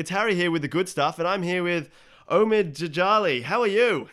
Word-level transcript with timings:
It's 0.00 0.08
Harry 0.08 0.32
here 0.32 0.48
with 0.48 0.64
the 0.64 0.72
good 0.72 0.88
stuff, 0.88 1.18
and 1.18 1.28
I'm 1.28 1.44
here 1.44 1.60
with 1.60 1.92
Omid 2.24 2.72
Djalili. 2.72 3.44
How 3.44 3.60
are 3.60 3.68
you? 3.68 4.08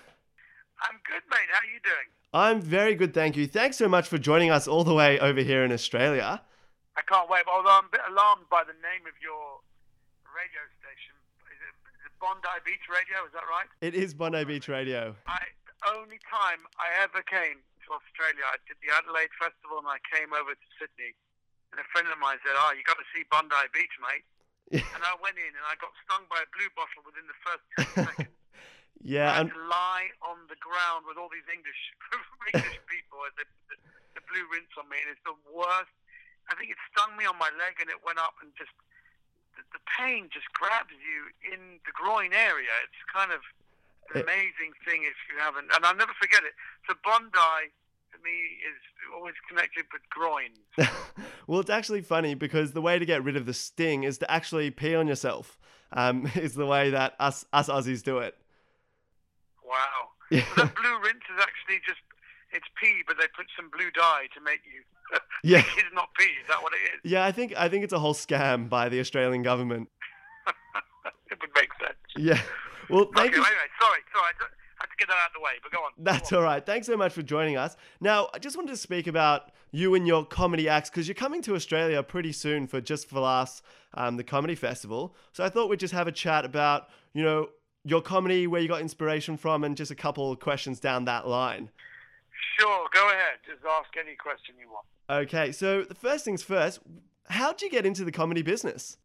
I'm 0.83 0.99
good, 1.07 1.23
mate. 1.31 1.47
How 1.47 1.63
are 1.63 1.71
you 1.71 1.79
doing? 1.79 2.07
I'm 2.35 2.59
very 2.59 2.91
good, 2.91 3.15
thank 3.15 3.39
you. 3.39 3.47
Thanks 3.47 3.79
so 3.79 3.87
much 3.87 4.03
for 4.11 4.19
joining 4.19 4.51
us 4.51 4.67
all 4.67 4.83
the 4.83 4.91
way 4.93 5.15
over 5.15 5.39
here 5.39 5.63
in 5.63 5.71
Australia. 5.71 6.43
I 6.99 7.01
can't 7.07 7.31
wait. 7.31 7.47
Although 7.47 7.71
I'm 7.71 7.87
a 7.87 7.95
bit 7.95 8.03
alarmed 8.03 8.51
by 8.51 8.67
the 8.67 8.75
name 8.83 9.07
of 9.07 9.15
your 9.23 9.63
radio 10.27 10.59
station. 10.75 11.15
Is 11.55 11.55
it, 11.55 11.71
is 11.95 12.03
it 12.03 12.11
Bondi 12.19 12.51
Beach 12.67 12.83
Radio? 12.91 13.23
Is 13.23 13.31
that 13.31 13.47
right? 13.47 13.71
It 13.79 13.95
is 13.95 14.11
Bondi 14.11 14.43
Beach 14.43 14.67
Radio. 14.67 15.15
I, 15.23 15.39
the 15.71 15.95
only 15.95 16.19
time 16.27 16.67
I 16.83 16.99
ever 16.99 17.23
came 17.23 17.63
to 17.63 17.87
Australia, 17.95 18.43
I 18.43 18.59
did 18.67 18.75
the 18.83 18.91
Adelaide 18.91 19.31
Festival 19.39 19.79
and 19.79 19.87
I 19.87 20.03
came 20.11 20.35
over 20.35 20.51
to 20.51 20.67
Sydney. 20.75 21.15
And 21.71 21.79
a 21.79 21.87
friend 21.95 22.11
of 22.11 22.19
mine 22.19 22.43
said, 22.43 22.59
"Oh, 22.59 22.75
you 22.75 22.83
got 22.83 22.99
to 22.99 23.07
see 23.15 23.23
Bondi 23.31 23.55
Beach, 23.71 23.95
mate." 24.03 24.27
And 24.71 25.01
I 25.03 25.15
went 25.23 25.37
in 25.39 25.51
and 25.55 25.65
I 25.67 25.75
got 25.79 25.91
stung 26.03 26.27
by 26.27 26.43
a 26.43 26.49
blue 26.51 26.67
bottle 26.75 27.01
within 27.07 27.25
the 27.27 27.39
first 27.45 27.63
10 27.95 28.07
seconds. 28.11 28.35
yeah, 29.03 29.31
I 29.31 29.45
and 29.45 29.51
to 29.53 29.59
lie 29.69 30.11
on 30.25 30.43
the 30.51 30.59
ground 30.59 31.07
with 31.07 31.15
all 31.15 31.29
these 31.31 31.47
English 31.47 31.81
English 32.53 32.79
people 32.91 33.23
as 33.27 33.33
they 33.39 33.45
put 33.47 33.65
the, 33.71 33.77
the 34.19 34.23
blue 34.27 34.43
rinse 34.51 34.71
on 34.75 34.87
me, 34.91 34.97
and 35.03 35.09
it's 35.13 35.23
the 35.23 35.37
worst. 35.51 35.93
I 36.47 36.55
think 36.55 36.71
it 36.71 36.79
stung 36.95 37.15
me 37.19 37.27
on 37.27 37.35
my 37.39 37.51
leg, 37.59 37.79
and 37.83 37.91
it 37.91 37.99
went 38.07 38.19
up, 38.23 38.39
and 38.39 38.51
just 38.55 38.71
the, 39.59 39.63
the 39.75 39.83
pain 39.99 40.31
just 40.31 40.47
grabs 40.55 40.95
you 40.95 41.27
in 41.43 41.79
the 41.83 41.91
groin 41.95 42.31
area. 42.31 42.71
It's 42.87 43.03
kind 43.11 43.31
of 43.35 43.43
an 44.11 44.19
It- 44.19 44.23
amazing 44.27 44.71
thing 44.87 45.03
if 45.03 45.15
you 45.27 45.35
haven't, 45.39 45.67
and 45.75 45.83
I'll 45.83 45.95
never 45.99 46.15
forget 46.19 46.43
it. 46.47 46.55
So 46.87 46.95
Bondi 47.03 47.71
to 48.15 48.17
me 48.23 48.63
is 48.63 48.79
always 49.11 49.35
connected 49.51 49.83
with 49.91 50.03
groins. 50.07 50.63
well, 51.47 51.59
it's 51.61 51.69
actually 51.69 52.01
funny 52.01 52.33
because 52.35 52.73
the 52.73 52.81
way 52.81 52.99
to 52.99 53.05
get 53.05 53.23
rid 53.23 53.35
of 53.37 53.45
the 53.45 53.53
sting 53.53 54.03
is 54.03 54.17
to 54.19 54.29
actually 54.29 54.69
pee 54.69 54.95
on 54.95 55.07
yourself. 55.07 55.57
Um, 55.93 56.29
is 56.35 56.53
the 56.53 56.65
way 56.65 56.89
that 56.89 57.15
us 57.19 57.45
us 57.53 57.69
Aussies 57.69 58.03
do 58.03 58.19
it. 58.19 58.35
Wow. 59.65 59.75
Yeah. 60.29 60.43
So 60.55 60.63
that 60.63 60.75
blue 60.75 60.99
rinse 60.99 61.23
is 61.33 61.39
actually 61.39 61.79
just 61.87 62.01
it's 62.51 62.67
pee, 62.81 63.01
but 63.07 63.15
they 63.17 63.27
put 63.33 63.45
some 63.55 63.69
blue 63.69 63.89
dye 63.91 64.27
to 64.35 64.41
make 64.43 64.59
you. 64.65 64.83
Yeah. 65.41 65.63
it's 65.77 65.93
not 65.93 66.09
pee. 66.19 66.25
Is 66.25 66.47
that 66.49 66.61
what 66.61 66.73
it 66.73 66.83
is? 66.83 66.99
Yeah, 67.09 67.23
I 67.23 67.31
think 67.31 67.53
I 67.55 67.69
think 67.69 67.85
it's 67.85 67.93
a 67.93 67.99
whole 67.99 68.13
scam 68.13 68.67
by 68.67 68.89
the 68.89 68.99
Australian 68.99 69.41
government. 69.41 69.87
it 71.31 71.39
would 71.39 71.51
make 71.55 71.69
sense. 71.79 71.95
Yeah. 72.17 72.41
Well, 72.89 73.07
thank 73.15 73.31
okay, 73.31 73.37
you. 73.37 73.43
anyway, 73.45 73.69
sorry, 73.79 74.01
sorry. 74.13 74.33
I 74.99 75.03
had 75.03 75.05
to 75.05 75.05
get 75.05 75.07
that 75.09 75.21
out 75.23 75.29
of 75.29 75.33
the 75.33 75.41
way, 75.41 75.51
but 75.61 75.71
go 75.71 75.79
on. 75.79 75.91
That's 75.97 76.31
Go 76.31 76.37
on. 76.37 76.43
all 76.43 76.49
right. 76.49 76.65
Thanks 76.65 76.87
so 76.87 76.97
much 76.97 77.13
for 77.13 77.21
joining 77.21 77.57
us. 77.57 77.75
Now, 77.99 78.29
I 78.33 78.39
just 78.39 78.57
wanted 78.57 78.71
to 78.71 78.77
speak 78.77 79.07
about 79.07 79.51
you 79.71 79.95
and 79.95 80.07
your 80.07 80.25
comedy 80.25 80.69
acts 80.69 80.89
because 80.89 81.07
you're 81.07 81.15
coming 81.15 81.41
to 81.43 81.55
Australia 81.55 82.01
pretty 82.03 82.31
soon 82.31 82.67
for 82.67 82.81
Just 82.81 83.09
for 83.09 83.19
Laughs, 83.19 83.61
um, 83.93 84.17
the 84.17 84.23
comedy 84.23 84.55
festival. 84.55 85.15
So 85.33 85.43
I 85.43 85.49
thought 85.49 85.69
we'd 85.69 85.79
just 85.79 85.93
have 85.93 86.07
a 86.07 86.11
chat 86.11 86.45
about, 86.45 86.87
you 87.13 87.23
know, 87.23 87.49
your 87.83 88.01
comedy, 88.01 88.47
where 88.47 88.59
you 88.61 88.67
got 88.67 88.81
inspiration 88.81 89.37
from, 89.37 89.63
and 89.63 89.77
just 89.77 89.91
a 89.91 89.95
couple 89.95 90.31
of 90.31 90.39
questions 90.39 90.79
down 90.79 91.05
that 91.05 91.27
line. 91.27 91.69
Sure, 92.59 92.87
go 92.93 93.07
ahead. 93.07 93.39
Just 93.45 93.63
ask 93.65 93.89
any 93.97 94.15
question 94.15 94.55
you 94.59 94.67
want. 94.69 94.85
Okay, 95.09 95.51
so 95.51 95.83
the 95.83 95.95
first 95.95 96.25
things 96.25 96.43
first, 96.43 96.79
how'd 97.29 97.61
you 97.61 97.69
get 97.69 97.85
into 97.85 98.03
the 98.03 98.11
comedy 98.11 98.41
business? 98.41 98.97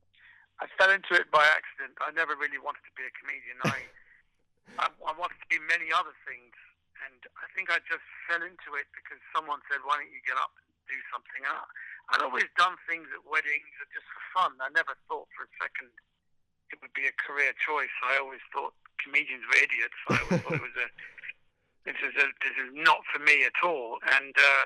I 0.61 0.67
fell 0.79 0.91
into 0.91 1.15
it 1.15 1.31
by 1.31 1.45
accident. 1.45 1.97
I 2.07 2.11
never 2.13 2.35
really 2.35 2.59
wanted 2.59 2.81
to 2.87 2.93
be 2.97 3.03
a 3.03 3.13
comedian. 3.21 3.57
I, 3.65 3.83
I, 4.79 4.87
I 4.89 5.13
wanted 5.15 5.39
to 5.43 5.49
be 5.51 5.61
many 5.69 5.93
other 5.93 6.15
things, 6.25 6.55
and 7.05 7.21
I 7.39 7.47
think 7.53 7.69
I 7.69 7.83
just 7.85 8.05
fell 8.27 8.41
into 8.41 8.77
it 8.79 8.89
because 8.97 9.21
someone 9.35 9.61
said, 9.69 9.85
"Why 9.85 10.01
don't 10.01 10.13
you 10.13 10.23
get 10.25 10.39
up 10.39 10.55
and 10.59 10.69
do 10.89 10.99
something?" 11.13 11.43
And 11.45 11.55
I, 11.55 11.65
I'd 12.17 12.25
always 12.25 12.49
done 12.57 12.79
things 12.89 13.09
at 13.13 13.23
weddings 13.27 13.69
just 13.93 14.09
for 14.09 14.23
fun. 14.33 14.59
I 14.63 14.71
never 14.73 14.97
thought 15.07 15.29
for 15.37 15.45
a 15.47 15.53
second 15.61 15.93
it 16.73 16.81
would 16.81 16.95
be 16.97 17.07
a 17.07 17.15
career 17.21 17.53
choice. 17.61 17.93
I 18.01 18.17
always 18.17 18.43
thought 18.51 18.73
comedians 18.97 19.45
were 19.45 19.61
idiots. 19.61 19.99
I 20.09 20.17
always 20.25 20.41
thought 20.41 20.57
it 20.57 20.67
was 20.67 20.79
a 20.81 20.89
this 21.87 21.99
is 21.99 22.15
a, 22.15 22.27
this 22.47 22.57
is 22.63 22.71
not 22.79 23.03
for 23.11 23.19
me 23.19 23.43
at 23.43 23.59
all. 23.67 23.99
And 24.19 24.35
uh, 24.35 24.65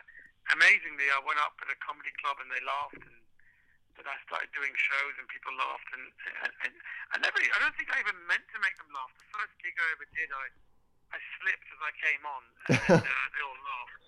amazingly, 0.52 1.08
I 1.10 1.20
went 1.24 1.40
up 1.40 1.56
at 1.64 1.72
a 1.72 1.78
comedy 1.80 2.12
club 2.20 2.36
and 2.44 2.52
they 2.52 2.60
laughed 2.60 3.00
and 3.00 3.15
then 3.96 4.06
I 4.08 4.16
started 4.28 4.52
doing 4.52 4.72
shows 4.76 5.14
and 5.18 5.26
people 5.32 5.52
laughed 5.56 5.90
and, 5.96 6.04
and, 6.44 6.52
and 6.68 6.74
I 7.12 7.16
never 7.20 7.38
I 7.40 7.58
don't 7.64 7.74
think 7.76 7.88
I 7.92 7.98
even 8.04 8.16
meant 8.28 8.44
to 8.52 8.58
make 8.60 8.76
them 8.76 8.88
laugh. 8.92 9.10
The 9.16 9.28
first 9.32 9.52
gig 9.64 9.72
I 9.76 9.88
ever 9.96 10.06
did, 10.12 10.28
I 10.32 10.46
I 11.14 11.18
slipped 11.40 11.68
as 11.70 11.80
I 11.80 11.92
came 12.02 12.22
on 12.28 12.42
and 12.76 13.00
uh, 13.00 13.24
they 13.34 13.42
all 13.44 13.60
laughed. 13.62 14.02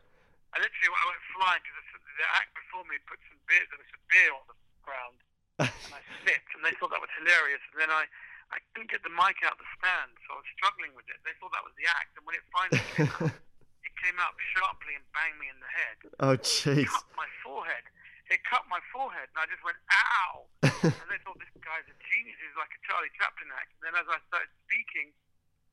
I 0.52 0.56
literally 0.60 0.88
I 0.92 1.04
went 1.08 1.22
flying 1.36 1.62
because 1.64 1.86
the, 1.92 1.98
the 2.20 2.28
act 2.36 2.50
before 2.56 2.84
me 2.88 2.96
put 3.08 3.20
some 3.28 3.40
beer 3.48 3.64
there 3.68 3.80
was 3.80 3.88
some 3.92 4.04
beer 4.12 4.30
on 4.36 4.44
the 4.48 4.56
ground 4.84 5.18
and 5.60 5.92
I 5.96 6.02
slipped 6.24 6.50
and 6.56 6.62
they 6.64 6.74
thought 6.76 6.92
that 6.92 7.00
was 7.04 7.12
hilarious 7.20 7.62
and 7.72 7.78
then 7.84 7.92
I 7.92 8.04
I 8.48 8.58
couldn't 8.72 8.88
get 8.88 9.04
the 9.04 9.12
mic 9.12 9.40
out 9.44 9.60
the 9.60 9.68
stand 9.76 10.16
so 10.24 10.36
I 10.36 10.38
was 10.40 10.48
struggling 10.56 10.92
with 10.96 11.04
it. 11.12 11.20
They 11.24 11.36
thought 11.40 11.52
that 11.52 11.64
was 11.64 11.76
the 11.76 11.88
act 11.88 12.16
and 12.16 12.24
when 12.28 12.36
it 12.36 12.44
finally 12.52 12.80
came 12.96 13.12
out, 13.12 13.28
it 13.88 13.94
came 14.00 14.16
out 14.20 14.34
sharply 14.56 14.96
and 14.96 15.04
banged 15.12 15.36
me 15.40 15.48
in 15.52 15.58
the 15.60 15.68
head 15.72 15.96
Oh, 16.20 16.34
jeez. 16.40 16.88
cut 16.88 17.04
my 17.14 17.28
forehead. 17.44 17.84
It 18.28 18.44
cut 18.44 18.68
my 18.68 18.80
forehead, 18.92 19.32
and 19.32 19.38
I 19.40 19.46
just 19.48 19.64
went, 19.64 19.80
ow! 19.88 20.44
and 20.84 21.08
they 21.08 21.16
thought 21.24 21.40
this 21.40 21.48
guy's 21.64 21.88
a 21.88 21.96
genius. 22.12 22.36
He's 22.44 22.56
like 22.60 22.72
a 22.76 22.80
Charlie 22.84 23.12
Chaplin 23.16 23.48
act. 23.56 23.72
And 23.80 23.88
then 23.88 23.94
as 23.96 24.04
I 24.04 24.20
started 24.28 24.52
speaking, 24.68 25.16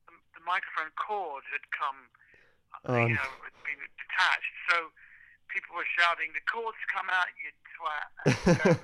the, 0.08 0.16
the 0.36 0.42
microphone 0.48 0.88
cord 0.96 1.44
had 1.52 1.64
come, 1.72 1.98
uh, 2.88 2.96
Oh, 2.96 3.04
you 3.04 3.12
know, 3.12 3.30
had 3.44 3.56
been 3.60 3.80
detached. 4.00 4.54
So 4.72 4.88
people 5.52 5.76
were 5.76 5.88
shouting, 6.00 6.32
the 6.32 6.44
cord's 6.48 6.80
come 6.88 7.08
out, 7.12 7.28
you 7.36 7.52
twat. 7.76 8.08
And, 8.56 8.60
um, 8.72 8.80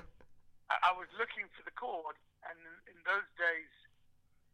I, 0.69 0.75
I 0.89 0.91
was 0.93 1.09
looking 1.17 1.49
for 1.57 1.65
the 1.65 1.73
cord, 1.73 2.13
and 2.45 2.55
in, 2.61 2.93
in 2.93 2.97
those 3.09 3.25
days, 3.41 3.73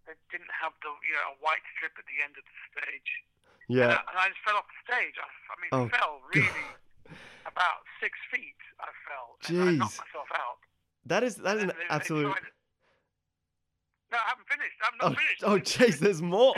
they 0.07 0.15
didn't 0.33 0.49
have 0.55 0.73
the, 0.81 0.89
you 1.05 1.13
know, 1.13 1.35
a 1.35 1.37
white 1.43 1.61
strip 1.75 1.93
at 1.99 2.07
the 2.07 2.17
end 2.23 2.33
of 2.39 2.47
the 2.47 2.57
stage. 2.71 3.11
Yeah. 3.69 3.93
And 3.93 3.93
I, 3.93 4.01
and 4.09 4.17
I 4.17 4.25
just 4.33 4.41
fell 4.47 4.57
off 4.57 4.65
the 4.65 4.81
stage. 4.89 5.15
I, 5.21 5.27
I 5.27 5.55
mean, 5.61 5.71
Oh, 5.75 5.85
fell 5.91 6.23
really 6.33 6.65
about 7.45 7.83
six 8.01 8.17
feet. 8.31 8.55
I 8.79 8.87
fell. 9.07 9.27
And 9.47 9.55
I 9.61 9.65
Jeez. 9.73 9.77
knocked 9.77 9.99
myself 9.99 10.29
out. 10.35 10.59
That 11.05 11.23
is 11.23 11.35
that 11.43 11.57
is 11.57 11.63
an 11.63 11.73
absolute. 11.89 12.31
tried- 12.31 12.51
No, 14.11 14.17
I 14.17 14.27
haven't 14.33 14.47
finished. 14.49 14.77
I'm 14.83 14.95
Oh, 14.99 15.09
not 15.09 15.17
finished. 15.19 15.41
oh, 15.45 15.57
jeez. 15.61 15.95
There's 16.03 16.21
more. 16.21 16.55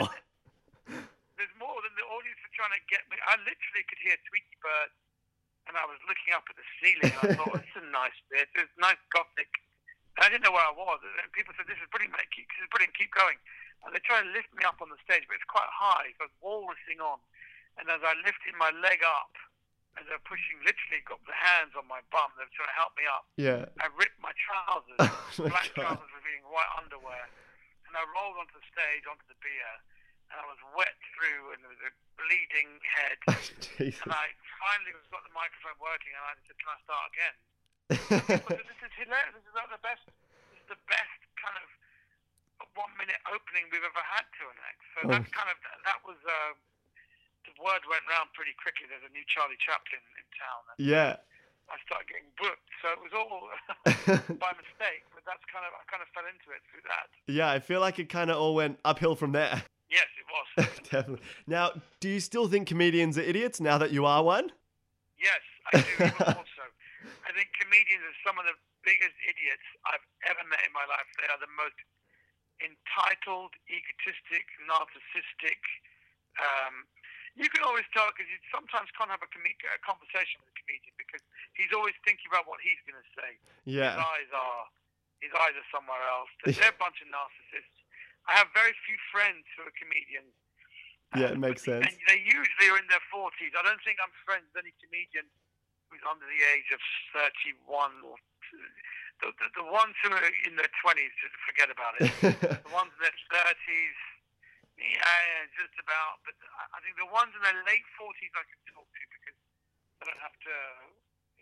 There's 1.36 1.54
more 1.58 1.78
than 1.82 1.94
the 1.98 2.06
audience 2.06 2.38
are 2.46 2.54
trying 2.54 2.74
to 2.76 2.82
get 2.86 3.02
me. 3.10 3.18
I 3.26 3.34
literally 3.42 3.84
could 3.90 3.98
hear 4.02 4.14
Tweety 4.30 4.56
Bird, 4.62 4.90
and 5.66 5.74
I 5.74 5.84
was 5.88 5.98
looking 6.06 6.32
up 6.36 6.46
at 6.46 6.54
the 6.54 6.66
ceiling. 6.78 7.12
I 7.18 7.24
thought, 7.38 7.54
this 7.58 7.72
is 7.74 7.82
a 7.82 7.90
nice 7.90 8.14
bit. 8.30 8.46
It's 8.54 8.70
nice 8.78 9.00
gothic. 9.10 9.50
And 10.20 10.22
I 10.22 10.28
didn't 10.30 10.44
know 10.46 10.52
where 10.54 10.64
I 10.68 10.74
was. 10.76 11.00
And 11.02 11.26
people 11.32 11.50
said, 11.56 11.66
this 11.66 11.80
is 11.80 11.88
brilliant, 11.90 12.12
mate. 12.14 12.28
Keep, 12.30 12.46
this 12.52 12.62
is 12.62 12.70
brilliant. 12.70 12.92
Keep 12.94 13.10
going. 13.16 13.40
And 13.82 13.90
they 13.96 14.02
tried 14.04 14.22
to 14.28 14.30
lift 14.30 14.52
me 14.54 14.62
up 14.62 14.78
on 14.84 14.92
the 14.92 15.00
stage, 15.02 15.24
but 15.26 15.34
it's 15.40 15.48
quite 15.48 15.66
high. 15.72 16.12
So 16.20 16.24
I 16.24 16.30
was 16.30 16.36
walrusing 16.44 17.00
on. 17.02 17.18
And 17.80 17.88
as 17.88 18.04
I 18.04 18.12
lifted 18.22 18.54
my 18.60 18.70
leg 18.84 19.00
up, 19.02 19.32
as 20.00 20.08
they're 20.08 20.22
pushing, 20.24 20.56
literally 20.64 21.04
got 21.04 21.20
the 21.28 21.36
hands 21.36 21.76
on 21.76 21.84
my 21.88 22.00
bum. 22.08 22.32
They're 22.40 22.48
trying 22.56 22.72
to 22.72 22.78
help 22.78 22.92
me 22.96 23.04
up. 23.04 23.24
Yeah. 23.36 23.68
I 23.82 23.92
ripped 23.92 24.16
my 24.24 24.32
trousers, 24.40 24.96
Oh 25.04 25.46
my 25.46 25.52
black 25.52 25.68
God. 25.76 25.96
trousers 25.96 26.12
revealing 26.16 26.44
white 26.48 26.72
underwear, 26.80 27.24
and 27.88 27.92
I 27.96 28.02
rolled 28.16 28.40
onto 28.40 28.56
the 28.56 28.64
stage, 28.72 29.04
onto 29.04 29.24
the 29.28 29.36
beer, 29.44 29.72
and 30.32 30.40
I 30.40 30.46
was 30.48 30.56
wet 30.72 30.96
through, 31.12 31.52
and 31.52 31.60
there 31.60 31.68
was 31.72 31.82
a 31.84 31.92
bleeding 32.16 32.80
head. 32.88 33.18
Jesus. 33.76 34.00
and 34.08 34.16
I 34.16 34.32
finally 34.64 34.96
got 35.12 35.20
the 35.28 35.34
microphone 35.36 35.76
working, 35.76 36.12
and 36.16 36.24
I 36.24 36.32
said, 36.48 36.56
"Can 36.56 36.68
I 36.72 36.78
start 36.88 37.04
again?" 37.12 37.36
But 38.48 38.64
this 38.64 38.80
is 38.80 38.92
hilarious. 38.96 39.36
This 39.36 39.44
is 39.44 39.52
like 39.52 39.68
the 39.68 39.82
best. 39.84 40.04
This 40.08 40.64
is 40.64 40.68
the 40.72 40.80
best 40.88 41.20
kind 41.36 41.60
of 41.60 41.68
one 42.72 42.88
minute 42.96 43.20
opening 43.28 43.68
we've 43.68 43.84
ever 43.84 44.00
had 44.08 44.24
to 44.40 44.42
an 44.48 44.56
act. 44.64 44.80
So 44.96 44.98
Oh. 45.04 45.08
that's 45.12 45.28
kind 45.36 45.52
of 45.52 45.56
that 45.84 46.00
was. 46.08 46.16
Uh, 46.24 46.56
the 47.46 47.54
word 47.58 47.82
went 47.90 48.04
round 48.08 48.30
pretty 48.34 48.54
quickly. 48.58 48.86
There's 48.88 49.04
a 49.06 49.12
new 49.12 49.24
Charlie 49.26 49.58
Chaplin 49.60 50.02
in 50.18 50.26
town. 50.34 50.60
And 50.70 50.76
yeah. 50.82 51.12
I 51.70 51.78
started 51.86 52.06
getting 52.10 52.30
booked, 52.36 52.68
so 52.82 52.92
it 52.92 53.00
was 53.00 53.14
all 53.14 53.48
by 54.42 54.52
mistake. 54.58 55.06
But 55.14 55.24
that's 55.24 55.42
kind 55.48 55.64
of 55.64 55.72
I 55.72 55.82
kind 55.88 56.02
of 56.02 56.08
fell 56.12 56.26
into 56.26 56.52
it 56.52 56.60
through 56.68 56.84
that. 56.90 57.08
yeah. 57.30 57.48
I 57.50 57.58
feel 57.62 57.80
like 57.80 57.98
it 57.98 58.08
kind 58.12 58.28
of 58.30 58.36
all 58.36 58.54
went 58.54 58.78
uphill 58.84 59.14
from 59.14 59.32
there. 59.32 59.62
Yes, 59.92 60.08
it 60.16 60.24
was. 60.32 60.48
Definitely. 60.88 61.20
Now, 61.44 61.76
do 62.00 62.08
you 62.08 62.16
still 62.16 62.48
think 62.48 62.64
comedians 62.64 63.20
are 63.20 63.28
idiots 63.28 63.60
now 63.60 63.76
that 63.76 63.92
you 63.92 64.08
are 64.08 64.24
one? 64.24 64.48
yes, 65.20 65.44
I 65.68 65.84
do. 65.84 65.92
Even 66.00 66.16
more 66.32 66.48
so. 66.56 66.64
I 67.28 67.30
think 67.36 67.52
comedians 67.60 68.00
are 68.00 68.16
some 68.24 68.40
of 68.40 68.48
the 68.48 68.56
biggest 68.88 69.12
idiots 69.28 69.60
I've 69.84 70.00
ever 70.32 70.40
met 70.48 70.64
in 70.64 70.72
my 70.72 70.88
life. 70.88 71.04
They 71.20 71.28
are 71.28 71.36
the 71.44 71.52
most 71.60 71.76
entitled, 72.64 73.52
egotistic, 73.68 74.48
narcissistic. 74.64 75.60
Um, 76.40 76.88
you 77.34 77.48
can 77.48 77.64
always 77.64 77.88
tell 77.96 78.08
because 78.12 78.28
you 78.28 78.38
sometimes 78.52 78.92
can't 78.92 79.08
have 79.08 79.24
a, 79.24 79.30
com- 79.32 79.44
a 79.46 79.80
conversation 79.80 80.44
with 80.44 80.52
a 80.52 80.56
comedian 80.60 80.92
because 81.00 81.24
he's 81.56 81.72
always 81.72 81.96
thinking 82.04 82.28
about 82.28 82.44
what 82.44 82.60
he's 82.60 82.80
going 82.84 83.00
to 83.00 83.08
say. 83.16 83.30
Yeah. 83.64 83.96
His 83.96 84.04
eyes 84.04 84.30
are 84.36 84.62
his 85.22 85.32
eyes 85.38 85.54
are 85.54 85.68
somewhere 85.70 86.02
else. 86.10 86.30
They're, 86.42 86.58
they're 86.58 86.74
a 86.74 86.82
bunch 86.82 86.98
of 86.98 87.08
narcissists. 87.08 87.78
I 88.26 88.38
have 88.38 88.50
very 88.54 88.74
few 88.86 88.98
friends 89.14 89.46
who 89.54 89.66
are 89.66 89.74
comedians. 89.78 90.34
Yeah, 91.14 91.36
it 91.36 91.38
makes 91.38 91.62
sense. 91.62 91.84
And 91.84 91.94
they 92.08 92.24
usually 92.24 92.66
are 92.72 92.78
in 92.80 92.88
their 92.88 93.02
forties. 93.12 93.52
I 93.52 93.62
don't 93.62 93.82
think 93.84 94.00
I'm 94.00 94.14
friends 94.24 94.48
with 94.50 94.64
any 94.64 94.72
comedian 94.80 95.28
who's 95.92 96.00
under 96.08 96.24
the 96.24 96.40
age 96.56 96.72
of 96.72 96.80
thirty-one 97.12 98.00
or. 98.06 98.16
the, 99.20 99.28
the, 99.38 99.46
the 99.62 99.68
ones 99.68 99.92
who 100.00 100.08
are 100.10 100.24
in 100.48 100.56
their 100.56 100.72
twenties, 100.80 101.12
just 101.20 101.36
forget 101.44 101.68
about 101.68 101.94
it. 102.00 102.10
the 102.66 102.72
ones 102.72 102.90
in 102.96 103.02
their 103.04 103.18
thirties, 103.28 103.98
yeah, 104.78 105.48
just 105.56 105.76
about. 105.80 106.22
But 106.24 106.36
I 106.72 106.78
think 106.84 106.96
the 106.96 107.08
ones 107.10 107.32
in 107.36 107.42
their 107.44 107.60
late 107.66 107.86
forties, 107.96 108.32
I 108.32 108.44
can 108.46 108.60
talk 108.72 108.88
to 108.88 109.02
because 109.12 109.38
I 110.00 110.02
don't 110.08 110.22
have 110.22 110.36
to. 110.48 110.54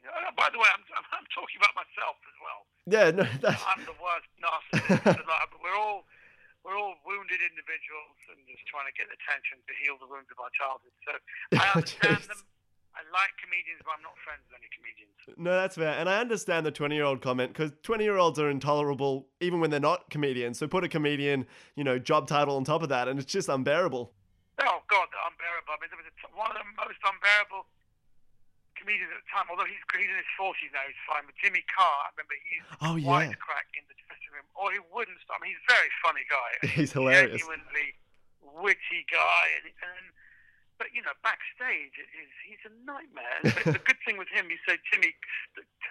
You 0.00 0.08
know, 0.08 0.16
oh, 0.16 0.32
by 0.32 0.48
the 0.48 0.56
way, 0.56 0.70
I'm, 0.72 0.84
I'm, 0.96 1.06
I'm 1.20 1.28
talking 1.28 1.60
about 1.60 1.76
myself 1.76 2.16
as 2.24 2.36
well. 2.40 2.60
Yeah, 2.88 3.06
no, 3.12 3.24
that's... 3.44 3.60
I'm 3.68 3.84
the 3.84 3.96
worst 4.00 4.30
narcissist. 4.40 5.20
we're 5.60 5.76
all 5.76 6.08
we're 6.64 6.76
all 6.76 6.96
wounded 7.08 7.40
individuals 7.40 8.16
and 8.32 8.40
just 8.44 8.64
trying 8.68 8.84
to 8.84 8.94
get 8.96 9.08
attention 9.08 9.60
to 9.64 9.72
heal 9.80 9.96
the 9.96 10.08
wounds 10.08 10.28
of 10.28 10.38
our 10.40 10.52
childhood. 10.52 10.92
So 11.04 11.12
I 11.56 11.64
understand 11.76 12.24
them. 12.28 12.40
I 13.00 13.08
like 13.16 13.32
comedians, 13.40 13.80
but 13.80 13.96
I'm 13.96 14.04
not 14.04 14.12
friends 14.20 14.44
with 14.44 14.60
any 14.60 14.68
comedians. 14.68 15.16
No, 15.40 15.56
that's 15.56 15.80
fair. 15.80 15.96
And 15.96 16.04
I 16.04 16.20
understand 16.20 16.68
the 16.68 16.70
20 16.70 16.92
year 16.92 17.08
old 17.08 17.24
comment 17.24 17.56
because 17.56 17.72
20 17.80 18.04
year 18.04 18.20
olds 18.20 18.36
are 18.36 18.52
intolerable 18.52 19.24
even 19.40 19.56
when 19.56 19.72
they're 19.72 19.80
not 19.80 20.12
comedians. 20.12 20.60
So 20.60 20.68
put 20.68 20.84
a 20.84 20.88
comedian, 20.88 21.48
you 21.80 21.84
know, 21.84 21.96
job 21.96 22.28
title 22.28 22.60
on 22.60 22.64
top 22.64 22.84
of 22.84 22.92
that, 22.92 23.08
and 23.08 23.16
it's 23.16 23.30
just 23.30 23.48
unbearable. 23.48 24.12
Oh, 24.60 24.84
God, 24.92 25.08
unbearable. 25.08 25.72
I 25.72 25.78
mean, 25.80 25.88
there 25.88 25.96
was 25.96 26.12
a, 26.12 26.14
one 26.36 26.52
of 26.52 26.60
the 26.60 26.68
most 26.76 27.00
unbearable 27.00 27.64
comedians 28.76 29.08
at 29.16 29.24
the 29.24 29.30
time, 29.32 29.48
although 29.48 29.64
he's, 29.64 29.80
he's 29.96 30.12
in 30.12 30.20
his 30.20 30.32
40s 30.36 30.68
now, 30.76 30.84
he's 30.84 31.00
fine. 31.08 31.24
But 31.24 31.40
Jimmy 31.40 31.64
Carr, 31.72 32.04
I 32.04 32.08
remember 32.12 32.36
he's 32.44 32.66
oh, 32.84 32.96
yeah. 33.00 33.32
crack 33.40 33.72
in 33.80 33.88
the 33.88 33.96
dressing 33.96 34.28
room, 34.36 34.44
or 34.52 34.76
he 34.76 34.80
wouldn't 34.92 35.16
stop. 35.24 35.40
I 35.40 35.48
mean, 35.48 35.56
he's 35.56 35.64
a 35.64 35.72
very 35.72 35.92
funny 36.04 36.24
guy. 36.28 36.50
he's 36.76 36.92
hilarious. 36.92 37.40
Genuinely 37.40 37.96
witty 38.60 39.08
guy. 39.08 39.44
And, 39.56 39.72
and 39.72 40.04
but 40.80 40.88
you 40.96 41.04
know, 41.04 41.12
backstage, 41.20 41.92
it 42.00 42.08
is, 42.16 42.32
he's 42.48 42.64
a 42.64 42.72
nightmare. 42.88 43.36
the, 43.44 43.76
the 43.76 43.82
good 43.88 44.00
thing 44.08 44.16
with 44.16 44.32
him, 44.32 44.48
you 44.48 44.56
say, 44.64 44.80
Jimmy, 44.88 45.12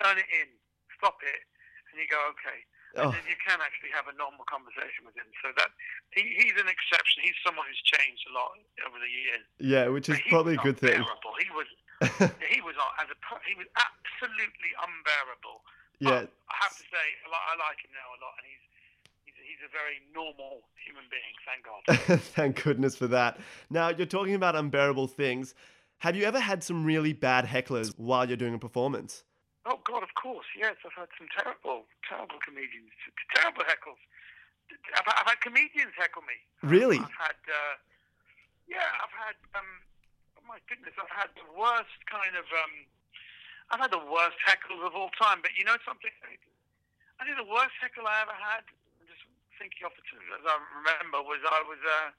turn 0.02 0.18
it 0.18 0.26
in, 0.34 0.50
stop 0.98 1.22
it, 1.22 1.46
and 1.94 2.02
you 2.02 2.10
go, 2.10 2.18
okay. 2.34 2.66
And 2.98 3.06
oh. 3.06 3.14
then 3.14 3.22
you 3.30 3.38
can 3.38 3.62
actually 3.62 3.94
have 3.94 4.10
a 4.10 4.18
normal 4.18 4.50
conversation 4.50 5.06
with 5.06 5.14
him. 5.14 5.30
So 5.46 5.54
that 5.62 5.70
he, 6.10 6.26
he's 6.42 6.58
an 6.58 6.66
exception. 6.66 7.22
He's 7.22 7.38
someone 7.46 7.70
who's 7.70 7.86
changed 7.86 8.26
a 8.26 8.34
lot 8.34 8.58
over 8.82 8.98
the 8.98 9.06
years. 9.06 9.46
Yeah, 9.62 9.94
which 9.94 10.10
is 10.10 10.18
probably 10.26 10.58
a 10.58 10.64
good 10.66 10.82
thing. 10.82 10.98
He 10.98 11.54
was 11.54 11.70
he 12.50 12.66
was 12.66 12.74
uh, 12.74 13.04
as 13.04 13.14
a 13.14 13.18
he 13.46 13.54
was 13.54 13.70
absolutely 13.78 14.74
unbearable. 14.82 15.62
Yeah, 16.02 16.26
but 16.26 16.34
I 16.50 16.56
have 16.66 16.74
to 16.82 16.86
say, 16.90 17.06
I 17.30 17.54
like 17.62 17.78
him 17.86 17.94
now 17.94 18.10
a 18.10 18.20
lot, 18.26 18.34
and 18.42 18.50
he's 18.50 18.66
he's 19.50 19.66
a 19.66 19.72
very 19.74 19.98
normal 20.14 20.62
human 20.78 21.10
being. 21.10 21.34
Thank 21.42 21.66
God. 21.66 22.22
thank 22.38 22.64
goodness 22.64 22.96
for 22.96 23.08
that. 23.08 23.42
Now 23.70 23.90
you're 23.90 24.06
talking 24.06 24.36
about 24.36 24.56
unbearable 24.56 25.08
things. 25.08 25.56
Have 26.06 26.16
you 26.16 26.24
ever 26.24 26.40
had 26.40 26.64
some 26.64 26.86
really 26.86 27.12
bad 27.12 27.46
hecklers 27.46 27.92
while 27.98 28.30
you're 28.30 28.38
doing 28.38 28.54
a 28.54 28.62
performance? 28.62 29.26
Oh 29.66 29.82
God, 29.84 30.06
of 30.06 30.14
course. 30.14 30.46
Yes, 30.54 30.78
I've 30.86 30.96
had 30.96 31.10
some 31.18 31.28
terrible, 31.34 31.90
terrible 32.08 32.38
comedians, 32.46 32.94
terrible 33.36 33.66
heckles. 33.66 34.00
I've, 34.96 35.10
I've 35.10 35.28
had 35.28 35.42
comedians 35.42 35.98
heckle 35.98 36.22
me. 36.24 36.38
Really? 36.62 37.02
I've 37.02 37.34
had, 37.34 37.40
uh, 37.50 37.76
yeah, 38.70 38.86
I've 39.02 39.16
had. 39.18 39.36
Um, 39.58 39.70
oh 40.38 40.46
my 40.48 40.62
goodness, 40.70 40.94
I've 40.96 41.12
had 41.12 41.34
the 41.36 41.50
worst 41.58 41.98
kind 42.06 42.38
of. 42.38 42.46
Um, 42.54 42.74
I've 43.74 43.82
had 43.82 43.92
the 43.92 44.02
worst 44.02 44.40
heckles 44.46 44.82
of 44.86 44.96
all 44.96 45.12
time. 45.20 45.42
But 45.42 45.58
you 45.58 45.66
know 45.66 45.78
something? 45.84 46.14
I 47.20 47.28
think 47.28 47.36
the 47.36 47.52
worst 47.52 47.76
heckle 47.84 48.08
I 48.08 48.24
ever 48.24 48.34
had 48.34 48.64
thinking 49.60 49.84
off 49.84 49.94
the 50.00 50.08
top 50.08 50.24
as 50.40 50.46
I 50.48 50.56
remember 50.80 51.20
was 51.22 51.44
I 51.44 51.62
was 51.68 51.78
uh, 51.84 52.10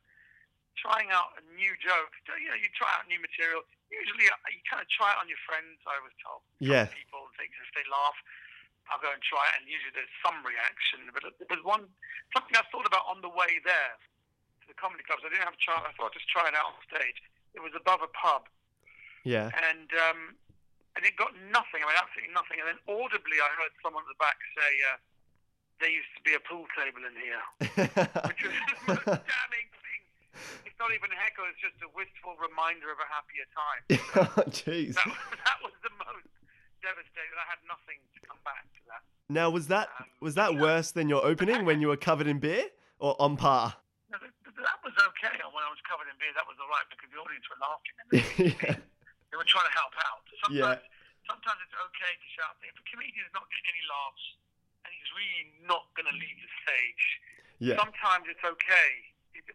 trying 0.77 1.09
out 1.11 1.35
a 1.41 1.43
new 1.57 1.73
joke. 1.81 2.13
You 2.29 2.53
know, 2.53 2.59
you 2.61 2.69
try 2.77 2.93
out 2.95 3.09
new 3.09 3.19
material. 3.19 3.65
Usually, 3.89 4.29
uh, 4.31 4.39
you 4.53 4.63
kind 4.69 4.79
of 4.79 4.89
try 4.93 5.11
it 5.17 5.19
on 5.19 5.27
your 5.27 5.41
friends. 5.49 5.81
I 5.89 5.99
was 6.05 6.15
told. 6.21 6.45
Yeah. 6.63 6.87
People 6.93 7.27
and 7.27 7.35
things 7.41 7.57
if 7.59 7.73
they 7.75 7.83
laugh, 7.91 8.19
I'll 8.93 9.03
go 9.03 9.11
and 9.11 9.23
try 9.25 9.43
it, 9.51 9.55
and 9.59 9.65
usually 9.67 9.97
there's 9.97 10.13
some 10.23 10.39
reaction. 10.47 11.11
But 11.11 11.27
there 11.41 11.51
was 11.51 11.65
one 11.67 11.91
something 12.37 12.55
I 12.55 12.63
thought 12.71 12.87
about 12.87 13.09
on 13.11 13.25
the 13.25 13.33
way 13.33 13.59
there 13.67 13.95
to 14.63 14.67
the 14.71 14.79
comedy 14.79 15.03
clubs. 15.03 15.27
I 15.27 15.33
didn't 15.33 15.49
have 15.49 15.59
a 15.59 15.63
try. 15.65 15.81
I 15.81 15.91
thought 15.99 16.15
I'd 16.15 16.19
just 16.21 16.31
try 16.31 16.47
it 16.47 16.55
out 16.55 16.77
on 16.77 16.81
stage. 16.87 17.19
It 17.57 17.65
was 17.65 17.75
above 17.75 18.05
a 18.05 18.11
pub. 18.15 18.47
Yeah. 19.27 19.51
And 19.59 19.91
um, 20.07 20.39
and 20.95 21.03
it 21.03 21.19
got 21.19 21.35
nothing. 21.51 21.83
I 21.83 21.91
mean, 21.91 21.99
absolutely 21.99 22.35
nothing. 22.35 22.63
And 22.63 22.69
then 22.71 22.81
audibly, 22.87 23.43
I 23.43 23.51
heard 23.59 23.75
someone 23.83 24.07
at 24.07 24.11
the 24.13 24.21
back 24.23 24.39
say. 24.55 24.73
Uh, 24.87 25.03
there 25.81 25.91
used 25.91 26.13
to 26.13 26.23
be 26.23 26.37
a 26.37 26.43
pool 26.45 26.69
table 26.77 27.01
in 27.09 27.17
here, 27.17 27.43
which 28.29 28.41
was 28.45 28.55
the 28.69 28.93
most 28.93 29.25
damning 29.25 29.69
thing. 29.81 30.01
It's 30.69 30.77
not 30.77 30.93
even 30.93 31.09
a 31.11 31.19
heckle; 31.19 31.49
it's 31.49 31.59
just 31.59 31.81
a 31.81 31.91
wistful 31.97 32.37
reminder 32.37 32.93
of 32.93 33.01
a 33.01 33.09
happier 33.09 33.49
time. 33.57 33.83
oh, 34.21 34.45
jeez. 34.53 34.95
That, 35.01 35.09
that, 35.09 35.59
was 35.65 35.75
the 35.81 35.93
most 35.97 36.31
devastating. 36.85 37.35
I 37.35 37.49
had 37.49 37.61
nothing 37.65 37.99
to 38.15 38.21
come 38.29 38.39
back 38.45 38.69
to 38.77 38.81
that. 38.93 39.03
Now, 39.33 39.49
was 39.49 39.73
that 39.73 39.89
um, 39.99 40.07
was 40.21 40.37
that 40.37 40.55
yeah. 40.55 40.63
worse 40.63 40.93
than 40.93 41.09
your 41.09 41.25
opening 41.25 41.65
when 41.65 41.81
you 41.81 41.89
were 41.89 42.01
covered 42.01 42.29
in 42.29 42.39
beer, 42.39 42.69
or 43.01 43.17
on 43.17 43.41
par? 43.41 43.75
No, 44.13 44.21
that, 44.21 44.33
that 44.45 44.79
was 44.85 44.95
okay. 45.17 45.35
When 45.41 45.65
I 45.65 45.73
was 45.73 45.81
covered 45.89 46.13
in 46.13 46.17
beer, 46.21 46.33
that 46.37 46.45
was 46.45 46.61
all 46.61 46.69
right 46.69 46.87
because 46.93 47.09
the 47.09 47.19
audience 47.19 47.47
were 47.49 47.61
laughing. 47.65 47.97
Yeah. 48.37 48.77
they 49.33 49.37
were 49.37 49.49
trying 49.49 49.69
to 49.69 49.77
help 49.77 49.97
out. 50.05 50.25
Sometimes, 50.45 50.83
yeah. 50.85 51.29
sometimes 51.29 51.59
it's 51.65 51.77
okay 51.77 52.13
to 52.17 52.29
shout. 52.37 52.57
If 52.65 52.77
a 52.77 52.85
comedian 52.89 53.25
is 53.25 53.33
not 53.33 53.49
getting 53.49 53.71
any 53.71 53.85
laughs 53.89 54.40
really 55.15 55.53
not 55.67 55.91
going 55.99 56.09
to 56.09 56.17
leave 56.17 56.39
the 56.41 56.53
stage. 56.65 57.05
Yeah. 57.61 57.77
Sometimes 57.77 58.27
it's 58.27 58.43
okay. 58.43 58.91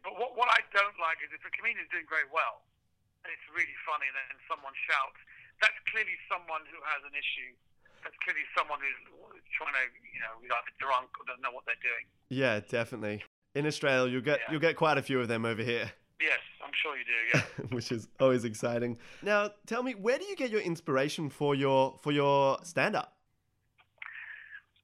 But 0.02 0.18
what, 0.18 0.38
what 0.38 0.50
I 0.50 0.62
don't 0.72 0.98
like 1.02 1.19
is 1.25 1.34
if 1.34 1.42
a 1.44 1.52
comedian 1.54 1.84
is 1.86 1.92
doing 1.92 2.07
very 2.07 2.28
well 2.30 2.66
and 3.25 3.34
it's 3.34 3.48
really 3.50 3.75
funny 3.84 4.06
and 4.06 4.16
then 4.16 4.38
someone 4.46 4.74
shouts, 4.86 5.19
that's 5.60 5.78
clearly 5.90 6.16
someone 6.30 6.62
who 6.69 6.78
has 6.86 7.02
an 7.07 7.16
issue. 7.18 7.54
That's 8.06 8.16
clearly 8.22 8.46
someone 8.54 8.78
who's 8.78 9.02
trying 9.57 9.74
to, 9.74 9.86
you 10.13 10.22
know, 10.22 10.38
either 10.46 10.74
drunk 10.78 11.10
or 11.18 11.25
doesn't 11.25 11.42
know 11.42 11.54
what 11.56 11.66
they're 11.66 11.81
doing. 11.81 12.06
Yeah, 12.30 12.62
definitely. 12.62 13.25
In 13.58 13.66
Australia, 13.66 14.12
you'll 14.12 14.22
get 14.22 14.46
yeah. 14.46 14.51
you'll 14.51 14.62
get 14.62 14.75
quite 14.75 14.98
a 14.98 15.01
few 15.01 15.19
of 15.19 15.28
them 15.28 15.46
over 15.46 15.63
here. 15.63 15.90
Yes, 16.22 16.40
I'm 16.63 16.72
sure 16.74 16.96
you 16.98 17.04
do. 17.04 17.38
Yeah, 17.38 17.66
which 17.75 17.92
is 17.92 18.08
always 18.19 18.46
exciting. 18.46 18.98
Now, 19.22 19.51
tell 19.66 19.81
me, 19.81 19.96
where 19.96 20.18
do 20.18 20.25
you 20.25 20.36
get 20.36 20.51
your 20.51 20.62
inspiration 20.62 21.30
for 21.30 21.56
your 21.56 21.98
for 22.01 22.12
your 22.12 22.60
stand 22.63 22.96
up? 22.96 23.18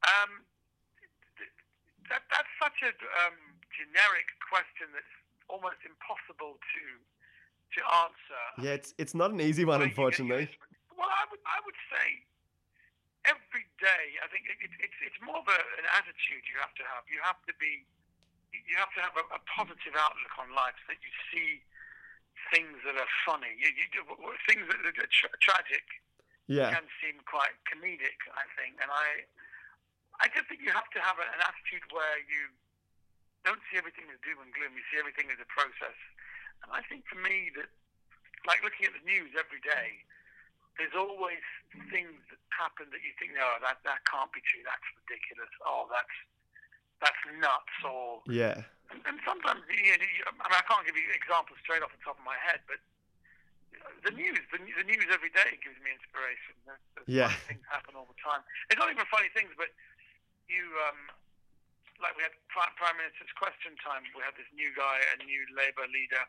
Um, 0.03 0.40
that, 2.11 2.27
that's 2.27 2.53
such 2.59 2.83
a 2.83 2.91
um, 3.23 3.39
generic 3.71 4.27
question 4.43 4.91
that's 4.91 5.15
almost 5.47 5.79
impossible 5.87 6.59
to 6.59 6.83
to 7.71 7.79
answer. 8.03 8.43
Yeah, 8.59 8.75
it's 8.75 8.91
it's 8.99 9.15
not 9.15 9.31
an 9.31 9.39
easy 9.39 9.63
one, 9.63 9.79
unfortunately. 9.79 10.51
Well, 10.91 11.07
I 11.07 11.23
would 11.31 11.39
I 11.47 11.63
would 11.63 11.79
say 11.87 12.07
every 13.23 13.65
day. 13.79 14.05
I 14.19 14.27
think 14.27 14.51
it, 14.51 14.59
it, 14.59 14.71
it's 14.83 14.99
it's 14.99 15.19
more 15.23 15.39
of 15.39 15.47
a, 15.47 15.59
an 15.79 15.87
attitude 15.95 16.43
you 16.51 16.59
have 16.59 16.75
to 16.75 16.83
have. 16.83 17.07
You 17.07 17.23
have 17.23 17.39
to 17.47 17.53
be 17.55 17.87
you 18.51 18.75
have 18.75 18.91
to 18.99 19.01
have 19.01 19.15
a, 19.15 19.23
a 19.31 19.41
positive 19.47 19.95
outlook 19.95 20.35
on 20.35 20.51
life 20.51 20.75
so 20.83 20.91
that 20.91 20.99
you 20.99 21.13
see 21.31 21.63
things 22.51 22.75
that 22.83 22.99
are 22.99 23.11
funny. 23.23 23.55
You, 23.55 23.71
you 23.71 23.87
do 23.95 24.03
things 24.51 24.67
that 24.67 24.83
are 24.83 24.91
tra- 24.91 25.39
tragic. 25.39 25.87
Yeah. 26.51 26.75
can 26.75 26.83
seem 26.99 27.15
quite 27.23 27.55
comedic. 27.63 28.19
I 28.35 28.43
think, 28.59 28.75
and 28.83 28.91
I 28.91 29.23
I 30.21 30.29
just 30.29 30.45
think 30.45 30.61
you 30.61 30.69
have 30.69 30.87
to 30.93 31.01
have 31.01 31.17
an 31.17 31.41
attitude 31.41 31.85
where 31.89 32.21
you 32.29 32.53
don't 33.41 33.61
see 33.69 33.81
everything 33.81 34.05
as 34.13 34.21
doom 34.21 34.37
and 34.37 34.53
gloom. 34.53 34.77
You 34.77 34.85
see 34.93 35.01
everything 35.01 35.33
as 35.33 35.41
a 35.41 35.49
process. 35.49 35.97
And 36.61 36.69
I 36.69 36.85
think 36.85 37.09
for 37.09 37.17
me 37.17 37.49
that, 37.57 37.73
like 38.45 38.61
looking 38.61 38.85
at 38.85 38.93
the 38.93 39.01
news 39.01 39.33
every 39.33 39.61
day, 39.65 40.05
there's 40.77 40.93
always 40.93 41.41
things 41.89 42.21
that 42.29 42.41
happen 42.53 42.93
that 42.93 43.01
you 43.01 43.11
think, 43.17 43.33
no, 43.33 43.59
that 43.65 43.81
that 43.83 44.05
can't 44.07 44.29
be 44.31 44.45
true. 44.45 44.61
That's 44.61 44.85
ridiculous. 45.03 45.51
Oh, 45.65 45.89
that's 45.89 46.15
that's 47.01 47.21
nuts. 47.41 47.77
Or 47.81 48.21
yeah. 48.29 48.61
And, 48.93 49.01
and 49.09 49.17
sometimes, 49.25 49.65
you 49.71 49.89
know, 49.89 50.05
I, 50.29 50.45
mean, 50.45 50.57
I 50.57 50.65
can't 50.67 50.85
give 50.85 50.95
you 50.99 51.09
examples 51.15 51.57
straight 51.63 51.81
off 51.81 51.89
the 51.95 52.03
top 52.05 52.19
of 52.19 52.25
my 52.27 52.37
head, 52.37 52.59
but 52.67 52.77
the 54.03 54.13
news, 54.13 54.41
the, 54.51 54.59
the 54.59 54.85
news 54.85 55.07
every 55.09 55.31
day 55.31 55.57
gives 55.63 55.77
me 55.81 55.95
inspiration. 55.95 56.53
There's, 56.67 56.83
there's 56.97 57.09
yeah. 57.09 57.31
things 57.47 57.63
happen 57.71 57.95
all 57.95 58.09
the 58.09 58.19
time. 58.19 58.43
It's 58.69 58.77
not 58.77 58.91
even 58.91 59.05
funny 59.09 59.31
things, 59.31 59.53
but 59.55 59.71
you 60.51 60.67
um, 60.91 60.99
like 62.03 62.17
we 62.19 62.25
had 62.25 62.35
Prime 62.51 62.97
Minister's 62.99 63.31
question 63.37 63.77
time. 63.79 64.03
We 64.11 64.25
had 64.25 64.35
this 64.35 64.49
new 64.51 64.73
guy, 64.75 64.99
a 65.15 65.23
new 65.23 65.41
Labour 65.55 65.87
leader, 65.87 66.21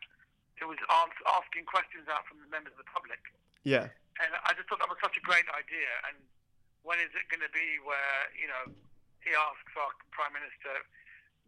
who 0.61 0.71
was 0.71 0.79
asking 1.27 1.67
questions 1.67 2.07
out 2.07 2.29
from 2.29 2.39
the 2.45 2.49
members 2.53 2.77
of 2.79 2.85
the 2.85 2.91
public. 2.93 3.19
Yeah. 3.67 3.91
And 4.21 4.31
I 4.45 4.53
just 4.55 4.69
thought 4.69 4.79
that 4.85 4.93
was 4.93 5.01
such 5.01 5.17
a 5.17 5.25
great 5.25 5.49
idea. 5.51 5.89
And 6.07 6.21
when 6.85 7.01
is 7.01 7.11
it 7.17 7.27
going 7.33 7.43
to 7.43 7.51
be 7.51 7.81
where 7.83 8.31
you 8.37 8.47
know 8.47 8.71
he 9.25 9.33
asks 9.35 9.73
our 9.75 9.91
Prime 10.13 10.37
Minister, 10.37 10.85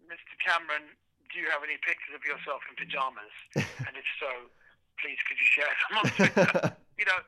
Mr. 0.09 0.35
Cameron, 0.41 0.95
do 1.31 1.35
you 1.39 1.51
have 1.53 1.63
any 1.67 1.77
pictures 1.83 2.17
of 2.17 2.23
yourself 2.25 2.65
in 2.71 2.75
pajamas? 2.79 3.35
and 3.87 3.95
if 3.95 4.09
so, 4.19 4.51
please 4.99 5.21
could 5.29 5.39
you 5.39 5.49
share 5.49 5.71
them 5.71 5.95
on 6.01 6.07
Twitter? 6.17 6.51
you 7.01 7.07
know, 7.07 7.21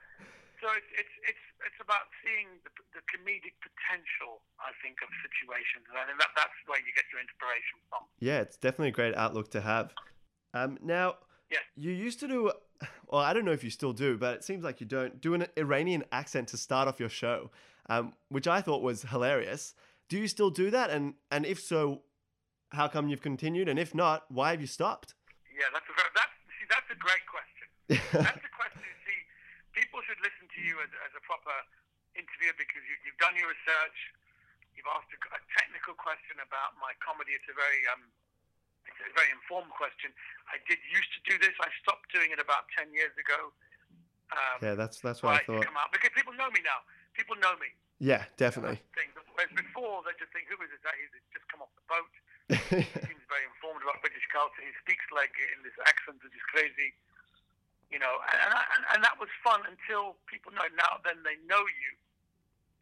so 0.60 0.66
it's 0.76 0.90
it's 0.96 1.14
it's 1.28 1.44
it's 1.66 1.80
about 1.80 2.08
seeing 2.24 2.60
the, 2.64 2.72
the 2.96 3.02
comedic 3.10 3.56
potential, 3.60 4.44
I 4.60 4.72
think, 4.80 5.00
of 5.04 5.08
situations, 5.24 5.84
and 5.88 5.96
I 5.96 6.04
think 6.08 6.18
that 6.20 6.32
that's 6.36 6.58
where 6.66 6.80
you 6.80 6.92
get 6.94 7.04
your 7.12 7.20
inspiration 7.20 7.76
from. 7.88 8.08
Yeah, 8.20 8.44
it's 8.44 8.56
definitely 8.56 8.92
a 8.92 8.98
great 8.98 9.16
outlook 9.16 9.50
to 9.52 9.60
have. 9.60 9.92
Um, 10.56 10.78
now, 10.80 11.16
yeah. 11.50 11.58
you 11.76 11.92
used 11.92 12.20
to 12.20 12.28
do, 12.28 12.52
well, 13.08 13.20
I 13.20 13.32
don't 13.32 13.44
know 13.44 13.52
if 13.52 13.62
you 13.62 13.70
still 13.70 13.92
do, 13.92 14.16
but 14.16 14.36
it 14.36 14.44
seems 14.44 14.64
like 14.64 14.80
you 14.80 14.86
don't 14.86 15.20
do 15.20 15.34
an 15.34 15.46
Iranian 15.56 16.04
accent 16.12 16.48
to 16.48 16.56
start 16.56 16.88
off 16.88 16.98
your 16.98 17.08
show, 17.08 17.50
um, 17.88 18.14
which 18.28 18.48
I 18.48 18.60
thought 18.60 18.82
was 18.82 19.02
hilarious. 19.02 19.74
Do 20.08 20.18
you 20.18 20.28
still 20.28 20.50
do 20.50 20.70
that? 20.70 20.90
And 20.90 21.14
and 21.30 21.44
if 21.44 21.60
so, 21.60 22.02
how 22.70 22.88
come 22.88 23.08
you've 23.08 23.22
continued? 23.22 23.68
And 23.68 23.78
if 23.78 23.94
not, 23.94 24.24
why 24.30 24.50
have 24.52 24.60
you 24.60 24.66
stopped? 24.66 25.14
Yeah, 25.52 25.66
that's 25.72 25.86
a 25.88 25.94
very, 25.94 26.10
that's 26.14 26.36
see 26.56 26.66
that's 26.70 26.90
a 26.90 26.98
great 26.98 27.24
question. 27.26 27.66
that's 28.22 28.44
a 28.44 28.54
question. 28.54 28.86
See, 29.04 29.20
people 29.74 30.00
should 30.06 30.20
listen 30.22 30.46
to 30.46 30.60
you 30.76 30.84
as, 30.84 30.92
as 31.08 31.12
a 31.16 31.22
proper 31.24 31.56
interviewer 32.12 32.52
because 32.60 32.84
you, 32.84 32.96
you've 33.08 33.16
done 33.16 33.32
your 33.40 33.48
research. 33.48 33.98
You've 34.76 34.88
asked 34.92 35.08
a, 35.08 35.18
a 35.32 35.40
technical 35.56 35.96
question 35.96 36.36
about 36.36 36.76
my 36.76 36.92
comedy. 37.00 37.32
It's 37.32 37.48
a 37.48 37.56
very 37.56 37.80
um, 37.88 38.04
it's 38.84 39.00
a 39.00 39.16
very 39.16 39.32
informed 39.32 39.72
question. 39.72 40.12
I 40.52 40.60
did 40.68 40.76
used 40.92 41.08
to 41.16 41.20
do 41.24 41.40
this. 41.40 41.56
I 41.56 41.72
stopped 41.80 42.12
doing 42.12 42.28
it 42.36 42.40
about 42.40 42.68
ten 42.76 42.92
years 42.92 43.16
ago. 43.16 43.56
Um, 44.36 44.58
yeah, 44.60 44.76
that's 44.76 45.00
that's 45.00 45.24
what 45.24 45.40
I 45.40 45.40
thought. 45.48 45.64
come 45.64 45.80
out 45.80 45.96
because 45.96 46.12
people 46.12 46.36
know 46.36 46.52
me 46.52 46.60
now. 46.60 46.84
People 47.16 47.40
know 47.40 47.56
me. 47.56 47.72
Yeah, 47.96 48.28
definitely. 48.36 48.76
Whereas 49.32 49.52
before 49.56 50.04
they 50.04 50.12
just 50.20 50.28
think, 50.36 50.52
who 50.52 50.60
is 50.60 50.68
this 50.68 50.84
guy? 50.84 50.92
He's 51.00 51.12
just 51.32 51.48
come 51.48 51.64
off 51.64 51.72
the 51.72 51.86
boat. 51.88 52.12
He 52.76 52.84
seems 53.08 53.24
very 53.32 53.48
informed 53.48 53.80
about 53.80 54.04
British 54.04 54.24
culture. 54.28 54.60
He 54.60 54.72
speaks 54.84 55.04
like 55.08 55.32
in 55.56 55.64
this 55.64 55.76
accent, 55.88 56.20
which 56.20 56.36
is 56.36 56.44
crazy. 56.52 56.92
You 57.90 58.02
know, 58.02 58.18
and, 58.26 58.50
and, 58.50 58.82
and 58.94 59.00
that 59.06 59.14
was 59.22 59.30
fun 59.46 59.62
until 59.62 60.18
people 60.26 60.50
know 60.50 60.66
now. 60.74 60.98
Then 61.06 61.22
they 61.22 61.38
know 61.46 61.62
you, 61.62 61.90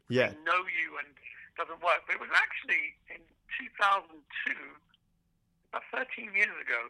yeah, 0.09 0.33
they 0.33 0.41
know 0.49 0.65
you, 0.65 0.97
and 0.97 1.13
it 1.13 1.55
doesn't 1.61 1.85
work. 1.85 2.09
But 2.09 2.17
it 2.17 2.23
was 2.25 2.33
actually 2.33 2.97
in 3.13 3.21
2002, 3.61 4.17
about 5.71 5.85
13 5.93 6.33
years 6.33 6.57
ago. 6.57 6.89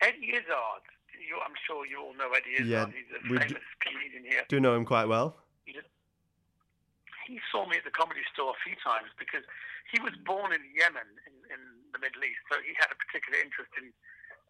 Eddie 0.00 0.34
Izzard. 0.34 0.84
You, 1.12 1.38
I'm 1.44 1.54
sure 1.68 1.86
you 1.86 2.00
all 2.02 2.16
know 2.16 2.32
Eddie 2.34 2.64
Yeah, 2.66 2.88
Izzard. 2.88 2.96
He's 2.96 3.12
a 3.14 3.20
famous 3.22 3.68
comedian 3.84 4.24
here. 4.26 4.42
do 4.48 4.58
know 4.58 4.74
him 4.74 4.88
quite 4.88 5.06
well. 5.06 5.36
He 5.68 5.76
he 7.28 7.38
saw 7.52 7.68
me 7.68 7.78
at 7.78 7.84
the 7.86 7.94
comedy 7.94 8.24
store 8.34 8.50
a 8.50 8.60
few 8.66 8.74
times 8.82 9.12
because 9.14 9.46
he 9.92 10.00
was 10.02 10.10
born 10.26 10.50
in 10.50 10.60
Yemen 10.74 11.06
in, 11.28 11.34
in 11.54 11.60
the 11.94 12.00
Middle 12.02 12.24
East, 12.24 12.42
so 12.50 12.58
he 12.64 12.74
had 12.80 12.90
a 12.90 12.98
particular 12.98 13.38
interest 13.38 13.70
in 13.78 13.94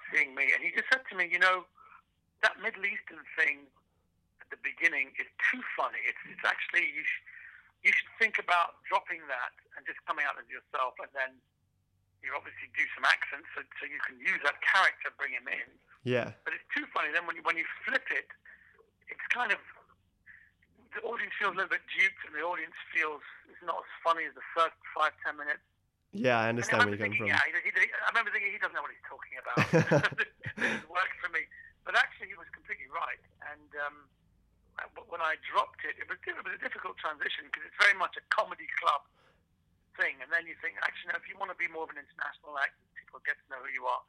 seeing 0.08 0.32
me. 0.34 0.54
And 0.56 0.64
he 0.64 0.72
just 0.72 0.88
said 0.88 1.04
to 1.10 1.14
me, 1.18 1.28
you 1.28 1.38
know, 1.38 1.68
that 2.42 2.58
Middle 2.60 2.84
Eastern 2.84 3.22
thing 3.38 3.66
at 4.42 4.50
the 4.50 4.58
beginning 4.60 5.14
is 5.18 5.26
too 5.50 5.62
funny. 5.78 6.02
It's, 6.06 6.18
it's 6.28 6.44
actually 6.44 6.90
you. 6.92 7.02
Sh- 7.06 7.24
you 7.82 7.90
should 7.90 8.14
think 8.14 8.38
about 8.38 8.78
dropping 8.86 9.26
that 9.26 9.50
and 9.74 9.82
just 9.82 9.98
coming 10.06 10.22
out 10.22 10.38
as 10.38 10.46
yourself, 10.46 10.94
and 11.02 11.10
then 11.18 11.34
you 12.22 12.30
obviously 12.30 12.70
do 12.78 12.86
some 12.94 13.02
accents 13.02 13.50
so, 13.58 13.66
so 13.82 13.90
you 13.90 13.98
can 14.06 14.14
use 14.22 14.38
that 14.46 14.62
character, 14.62 15.10
bring 15.18 15.34
him 15.34 15.50
in 15.50 15.66
Yeah, 16.06 16.30
but 16.46 16.54
it's 16.54 16.62
too 16.70 16.86
funny. 16.94 17.10
Then 17.10 17.26
when 17.26 17.34
you 17.34 17.42
when 17.42 17.58
you 17.58 17.66
flip 17.82 18.06
it, 18.14 18.30
it's 19.10 19.26
kind 19.34 19.50
of 19.50 19.58
the 20.94 21.02
audience 21.02 21.34
feels 21.34 21.56
a 21.56 21.58
little 21.58 21.74
bit 21.74 21.82
duped, 21.90 22.22
and 22.28 22.32
the 22.38 22.46
audience 22.46 22.78
feels 22.94 23.24
it's 23.50 23.58
not 23.66 23.82
as 23.82 23.90
funny 24.06 24.30
as 24.30 24.34
the 24.38 24.46
first 24.54 24.78
five 24.94 25.10
ten 25.26 25.34
minutes. 25.34 25.66
yeah, 26.14 26.38
I 26.38 26.46
understand 26.54 26.86
I 26.86 26.86
where 26.86 26.94
you're 26.94 27.02
coming 27.02 27.18
from. 27.18 27.34
yeah, 27.34 27.42
he, 27.50 27.66
he, 27.66 27.90
I 27.90 28.08
remember 28.14 28.30
thinking 28.30 28.54
he 28.54 28.62
doesn't 28.62 28.78
know 28.78 28.86
what 28.86 28.94
he's 28.94 29.08
talking 29.10 29.34
about. 29.42 29.58
this 30.62 30.86
worked 30.86 31.18
for 31.18 31.34
me, 31.34 31.50
but 31.82 31.98
actually 31.98 32.30
he 32.30 32.38
was 32.38 32.46
completely 32.54 32.86
right. 32.94 33.18
And 33.50 33.70
um, 33.82 33.96
I- 34.78 34.86
when 35.10 35.18
I 35.18 35.34
dropped 35.52 35.84
it, 35.84 36.00
it 36.00 36.08
was, 36.08 36.16
it 36.24 36.32
was 36.32 36.48
a 36.48 36.60
difficult 36.64 36.96
transition 36.96 37.46
because 37.52 37.68
it's 37.68 37.76
very 37.76 37.92
much 37.94 38.16
a 38.16 38.24
comedy 38.32 38.66
club 38.80 39.04
thing. 40.00 40.16
And 40.24 40.32
then 40.32 40.48
you 40.48 40.56
think, 40.64 40.80
actually, 40.80 41.12
no, 41.12 41.20
if 41.20 41.28
you 41.28 41.36
want 41.36 41.52
to 41.52 41.58
be 41.60 41.68
more 41.68 41.84
of 41.84 41.92
an 41.92 42.00
international 42.00 42.56
act, 42.56 42.72
people 42.96 43.20
get 43.28 43.36
to 43.36 43.46
know 43.52 43.60
who 43.60 43.68
you 43.68 43.84
are. 43.84 44.00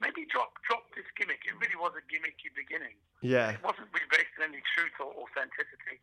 Maybe 0.00 0.28
drop 0.28 0.52
drop 0.68 0.84
this 0.92 1.08
gimmick. 1.16 1.40
It 1.48 1.56
really 1.56 1.76
was 1.76 1.96
a 1.96 2.04
gimmicky 2.04 2.52
beginning. 2.52 3.00
Yeah, 3.24 3.56
It 3.56 3.64
wasn't 3.64 3.88
really 3.96 4.08
based 4.12 4.32
on 4.36 4.52
any 4.52 4.60
truth 4.76 4.92
or 5.00 5.08
authenticity. 5.24 6.00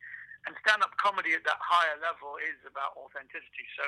And 0.50 0.57
stand-up 0.65 0.97
comedy 0.97 1.38
at 1.38 1.45
that 1.45 1.62
higher 1.62 1.95
level 2.01 2.41
is 2.41 2.57
about 2.65 2.97
authenticity. 2.97 3.65
So 3.77 3.85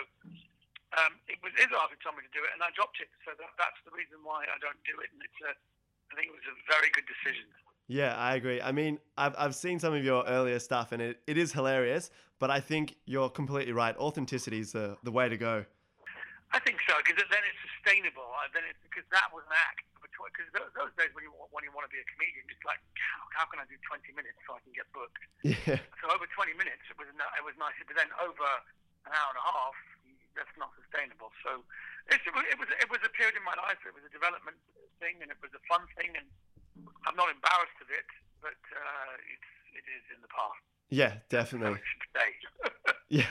um, 1.01 1.17
it 1.27 1.41
was 1.41 1.51
Izzard 1.57 1.89
who 1.89 1.97
told 2.05 2.15
me 2.15 2.23
to 2.23 2.31
do 2.31 2.45
it, 2.45 2.53
and 2.53 2.61
I 2.61 2.69
dropped 2.77 3.01
it. 3.01 3.09
So 3.25 3.33
that, 3.33 3.51
that's 3.57 3.81
the 3.83 3.91
reason 3.91 4.21
why 4.21 4.45
I 4.45 4.57
don't 4.61 4.79
do 4.85 4.95
it. 5.01 5.09
And 5.09 5.19
it's 5.25 5.41
a, 5.41 5.51
I 5.51 6.13
think 6.15 6.31
it 6.31 6.35
was 6.37 6.47
a 6.53 6.55
very 6.69 6.93
good 6.93 7.09
decision. 7.09 7.49
Yeah, 7.87 8.15
I 8.17 8.35
agree. 8.35 8.61
I 8.61 8.71
mean, 8.71 8.99
I've 9.17 9.35
I've 9.37 9.55
seen 9.55 9.79
some 9.79 9.93
of 9.93 10.03
your 10.03 10.25
earlier 10.25 10.59
stuff, 10.59 10.91
and 10.91 11.01
it, 11.01 11.21
it 11.27 11.37
is 11.37 11.53
hilarious. 11.53 12.09
But 12.39 12.51
I 12.51 12.59
think 12.59 12.97
you're 13.05 13.29
completely 13.29 13.71
right. 13.71 13.95
Authenticity 13.97 14.59
is 14.59 14.71
the 14.73 14.97
the 15.03 15.11
way 15.11 15.29
to 15.29 15.37
go. 15.37 15.65
I 16.53 16.59
think 16.59 16.81
so 16.87 16.97
because 17.05 17.21
then 17.29 17.43
it's 17.45 17.61
sustainable. 17.77 18.25
Then 18.53 18.65
it's 18.65 18.81
because 18.81 19.05
that 19.13 19.29
was 19.29 19.45
an 19.45 19.55
act. 19.55 19.85
Because 20.15 20.47
those, 20.55 20.71
those 20.73 20.93
days 20.97 21.11
when 21.13 21.27
you 21.27 21.31
when 21.53 21.61
you 21.61 21.69
want 21.75 21.85
to 21.85 21.91
be 21.93 22.01
a 22.01 22.07
comedian, 22.09 22.47
it's 22.49 22.63
like 22.65 22.81
how, 22.97 23.43
how 23.43 23.45
can 23.51 23.61
I 23.61 23.67
do 23.69 23.77
20 23.83 24.15
minutes 24.15 24.39
so 24.47 24.57
I 24.57 24.59
can 24.63 24.73
get 24.73 24.87
booked? 24.95 25.21
Yeah, 25.45 25.77
So 26.01 26.09
over 26.09 26.25
20 26.25 26.55
minutes, 26.57 26.81
it 26.89 26.97
was 26.97 27.05
it 27.11 27.43
was 27.45 27.55
nice. 27.61 27.77
But 27.85 27.93
then 27.99 28.09
over 28.17 28.47
an 29.05 29.13
hour 29.13 29.29
and 29.35 29.39
a 29.39 29.45
half, 29.45 29.77
that's 30.33 30.55
not 30.57 30.73
sustainable. 30.81 31.29
So 31.45 31.61
it's, 32.09 32.23
it, 32.25 32.33
was, 32.33 32.43
it 32.49 32.57
was 32.57 32.69
it 32.81 32.89
was 32.89 33.01
a 33.05 33.11
period 33.13 33.37
in 33.37 33.45
my 33.45 33.55
life. 33.59 33.79
It 33.85 33.93
was 33.93 34.07
a 34.07 34.11
development 34.11 34.57
thing, 34.97 35.21
and 35.21 35.29
it 35.29 35.37
was 35.43 35.51
a 35.53 35.61
fun 35.67 35.85
thing, 35.99 36.15
and 36.15 36.25
I'm 37.07 37.15
not 37.15 37.29
embarrassed 37.29 37.79
of 37.81 37.89
it. 37.89 38.05
But 38.41 38.59
uh, 38.73 39.13
it's 39.33 39.51
it 39.79 39.85
is 39.89 40.03
in 40.15 40.21
the 40.21 40.29
past. 40.29 40.61
yeah, 40.89 41.13
definitely. 41.29 41.79
Yeah, 43.07 43.29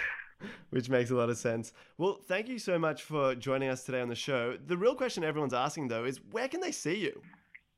which 0.70 0.88
makes 0.88 1.10
a 1.10 1.16
lot 1.18 1.30
of 1.30 1.36
sense. 1.36 1.72
Well, 1.98 2.18
thank 2.30 2.46
you 2.46 2.60
so 2.62 2.78
much 2.78 3.02
for 3.02 3.34
joining 3.34 3.68
us 3.70 3.82
today 3.82 4.00
on 4.00 4.08
the 4.08 4.14
show. 4.14 4.54
The 4.54 4.76
real 4.78 4.94
question 4.94 5.24
everyone's 5.26 5.52
asking 5.54 5.88
though 5.88 6.04
is 6.06 6.20
where 6.30 6.46
can 6.46 6.60
they 6.62 6.70
see 6.70 6.94
you? 6.94 7.10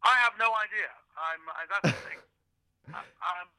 I 0.04 0.12
have 0.20 0.36
no 0.38 0.52
idea. 0.52 0.92
I'm 1.16 1.40
uh, 1.48 1.64
that's 1.72 1.96
the 1.96 2.02
thing. 2.08 2.20
Uh, 2.86 3.02
um, 3.02 3.50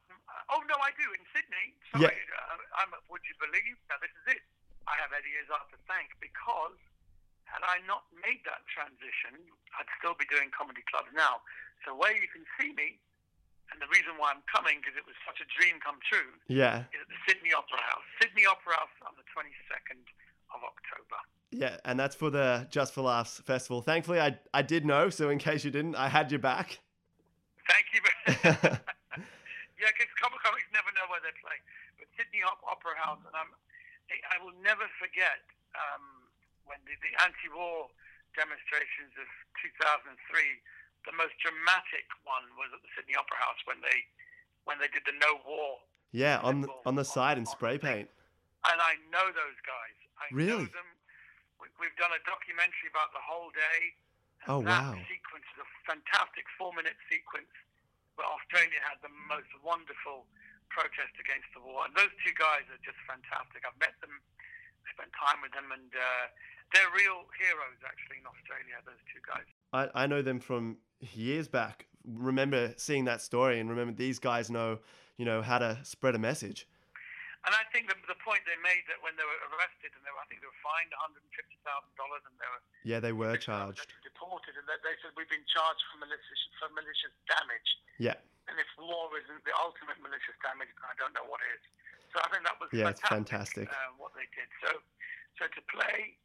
oh 0.48 0.64
no, 0.72 0.76
I 0.80 0.88
do 0.96 1.04
in 1.12 1.20
Sydney. 1.36 1.76
Sorry, 1.92 2.08
uh, 2.08 2.80
I'm. 2.80 2.88
Would 3.12 3.20
you 3.28 3.36
believe? 3.36 3.76
Now 3.92 4.00
this 4.00 4.08
is 4.24 4.40
it. 4.40 4.42
I 4.88 4.96
have 5.04 5.12
Eddie 5.12 5.36
Izzard 5.44 5.68
to 5.68 5.76
thank 5.84 6.08
because 6.16 6.80
had 7.48 7.64
I 7.64 7.80
not 7.88 8.04
made 8.20 8.44
that 8.44 8.62
transition, 8.68 9.40
I'd 9.80 9.88
still 9.98 10.14
be 10.14 10.28
doing 10.28 10.52
comedy 10.52 10.84
clubs 10.92 11.08
now. 11.16 11.40
So 11.86 11.96
where 11.96 12.12
you 12.12 12.28
can 12.28 12.44
see 12.60 12.72
me, 12.76 13.00
and 13.72 13.80
the 13.80 13.88
reason 13.92 14.16
why 14.20 14.32
I'm 14.32 14.44
coming 14.48 14.80
because 14.80 14.96
it 14.96 15.04
was 15.04 15.16
such 15.28 15.40
a 15.44 15.48
dream 15.56 15.76
come 15.80 16.00
true, 16.08 16.32
Yeah, 16.48 16.88
is 16.92 17.00
at 17.04 17.08
the 17.08 17.20
Sydney 17.28 17.52
Opera 17.52 17.80
House. 17.84 18.04
Sydney 18.20 18.44
Opera 18.48 18.76
House 18.80 18.96
on 19.04 19.12
the 19.20 19.24
22nd 19.32 20.00
of 20.56 20.60
October. 20.64 21.20
yeah, 21.52 21.76
and 21.84 22.00
that's 22.00 22.16
for 22.16 22.28
the 22.32 22.64
Just 22.72 22.92
for 22.96 23.02
Laughs 23.04 23.40
festival. 23.44 23.80
Thankfully, 23.84 24.20
I 24.20 24.38
I 24.52 24.62
did 24.62 24.84
know, 24.88 25.08
so 25.12 25.28
in 25.28 25.36
case 25.40 25.64
you 25.64 25.70
didn't, 25.72 25.96
I 25.96 26.08
had 26.08 26.32
your 26.32 26.40
back. 26.40 26.80
Thank 27.68 27.86
you. 27.92 28.00
yeah, 29.76 29.90
because 29.92 30.10
comic 30.16 30.40
comics 30.40 30.64
never 30.72 30.88
know 30.96 31.04
where 31.12 31.20
they're 31.20 31.36
playing. 31.44 31.60
But 32.00 32.08
Sydney 32.16 32.40
Opera 32.44 32.96
House, 33.04 33.20
and 33.28 33.36
I'm, 33.36 33.52
I 34.32 34.40
will 34.42 34.56
never 34.64 34.88
forget 34.96 35.44
um, 35.76 36.17
when 36.68 36.78
the, 36.86 36.94
the 37.00 37.12
anti-war 37.24 37.88
demonstrations 38.36 39.12
of 39.18 39.26
2003. 39.58 40.14
The 41.06 41.14
most 41.16 41.34
dramatic 41.40 42.04
one 42.28 42.44
was 42.60 42.68
at 42.74 42.84
the 42.84 42.90
Sydney 42.92 43.16
Opera 43.16 43.38
House 43.40 43.58
when 43.64 43.80
they 43.80 43.98
when 44.68 44.76
they 44.76 44.90
did 44.92 45.00
the 45.08 45.16
no 45.16 45.40
war, 45.48 45.80
Yeah, 46.12 46.44
on 46.44 46.60
the 46.60 46.68
on 46.84 46.92
the 46.94 47.06
side 47.06 47.40
in 47.40 47.48
spray 47.48 47.80
paint. 47.80 48.10
and 48.68 48.78
I 48.82 49.00
know 49.08 49.32
those 49.32 49.56
guys. 49.64 49.96
I 50.20 50.28
Really? 50.28 50.68
know 50.68 50.76
them. 50.76 50.90
We, 51.56 51.72
we've 51.80 51.96
done 51.96 52.12
a 52.12 52.20
documentary 52.28 52.92
about 52.92 53.16
the 53.16 53.24
whole 53.24 53.48
day. 53.56 53.96
Oh, 54.46 54.60
that 54.68 54.92
wow. 54.92 55.00
sequence 55.08 55.48
is 55.56 55.64
a 55.64 55.68
fantastic 55.88 56.44
four-minute 56.60 56.98
sequence 57.08 57.48
where 58.20 58.28
Australia 58.28 58.76
had 58.84 59.00
the 59.00 59.10
most 59.30 59.48
wonderful 59.64 60.28
protest 60.68 61.16
against 61.16 61.48
the 61.56 61.62
war. 61.64 61.88
And 61.88 61.96
those 61.96 62.12
two 62.22 62.34
guys 62.36 62.68
are 62.68 62.82
just 62.84 62.98
fantastic. 63.08 63.64
I've 63.64 63.78
met 63.80 63.96
them, 64.04 64.20
spent 64.94 65.10
time 65.16 65.38
with 65.42 65.52
them, 65.52 65.68
and 65.72 65.88
uh, 65.94 66.24
they're 66.72 66.92
real 66.94 67.24
heroes 67.36 67.80
actually 67.84 68.18
in 68.20 68.26
Australia. 68.28 68.76
Those 68.84 69.00
two 69.12 69.22
guys. 69.24 69.46
I, 69.72 70.04
I 70.04 70.04
know 70.06 70.22
them 70.22 70.40
from 70.40 70.78
years 71.00 71.48
back. 71.48 71.86
Remember 72.08 72.72
seeing 72.76 73.04
that 73.04 73.20
story 73.20 73.60
and 73.60 73.68
remember 73.68 73.92
these 73.92 74.18
guys 74.18 74.48
know, 74.50 74.78
you 75.20 75.24
know, 75.28 75.42
how 75.42 75.58
to 75.60 75.76
spread 75.84 76.14
a 76.16 76.20
message. 76.22 76.64
And 77.46 77.54
I 77.54 77.64
think 77.72 77.86
the, 77.88 77.96
the 78.10 78.18
point 78.24 78.42
they 78.48 78.58
made 78.60 78.82
that 78.90 78.98
when 79.04 79.14
they 79.14 79.24
were 79.24 79.40
arrested 79.54 79.94
and 79.94 80.02
they 80.04 80.10
were, 80.12 80.20
I 80.20 80.26
think 80.28 80.42
they 80.42 80.50
were 80.50 80.64
fined 80.64 80.90
$150,000 80.90 81.22
and 82.26 82.34
they 82.40 82.48
were 82.50 82.62
Yeah, 82.84 82.98
they 83.00 83.14
were 83.14 83.36
charged. 83.38 83.88
deported, 84.02 84.58
and 84.58 84.66
they, 84.66 84.76
they 84.84 84.96
said 85.00 85.14
we've 85.14 85.30
been 85.30 85.46
charged 85.48 85.80
for 85.92 86.02
malicious 86.02 86.40
for 86.58 86.68
malicious 86.74 87.14
damage. 87.30 87.68
Yeah, 88.02 88.18
And 88.50 88.58
if 88.58 88.68
war 88.76 89.08
isn't 89.22 89.42
the 89.46 89.54
ultimate 89.62 89.96
malicious 90.02 90.34
damage, 90.42 90.68
I 90.82 90.92
don't 90.98 91.14
know 91.14 91.24
what 91.30 91.38
is. 91.54 91.62
So 92.12 92.20
I 92.24 92.28
think 92.32 92.42
that 92.44 92.56
was 92.60 92.68
Yeah, 92.72 92.88
it's 92.88 93.00
fantastic, 93.00 93.68
fantastic. 93.68 93.68
Uh, 93.68 93.96
what 93.98 94.12
they 94.16 94.26
did. 94.32 94.48
So, 94.64 94.70
so 95.38 95.44
to 95.46 95.60
play 95.68 96.16